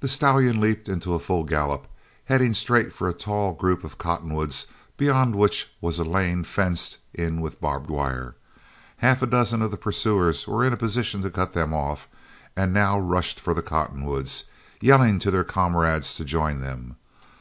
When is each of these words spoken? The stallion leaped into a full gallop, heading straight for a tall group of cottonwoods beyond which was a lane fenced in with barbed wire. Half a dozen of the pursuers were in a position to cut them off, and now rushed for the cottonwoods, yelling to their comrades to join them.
The 0.00 0.08
stallion 0.08 0.60
leaped 0.60 0.88
into 0.88 1.14
a 1.14 1.20
full 1.20 1.44
gallop, 1.44 1.86
heading 2.24 2.52
straight 2.52 2.92
for 2.92 3.08
a 3.08 3.12
tall 3.12 3.52
group 3.52 3.84
of 3.84 3.96
cottonwoods 3.96 4.66
beyond 4.96 5.36
which 5.36 5.72
was 5.80 6.00
a 6.00 6.04
lane 6.04 6.42
fenced 6.42 6.98
in 7.14 7.40
with 7.40 7.60
barbed 7.60 7.88
wire. 7.88 8.34
Half 8.96 9.22
a 9.22 9.26
dozen 9.28 9.62
of 9.62 9.70
the 9.70 9.76
pursuers 9.76 10.48
were 10.48 10.64
in 10.64 10.72
a 10.72 10.76
position 10.76 11.22
to 11.22 11.30
cut 11.30 11.52
them 11.52 11.72
off, 11.72 12.08
and 12.56 12.74
now 12.74 12.98
rushed 12.98 13.38
for 13.38 13.54
the 13.54 13.62
cottonwoods, 13.62 14.46
yelling 14.80 15.20
to 15.20 15.30
their 15.30 15.44
comrades 15.44 16.16
to 16.16 16.24
join 16.24 16.60
them. 16.60 16.96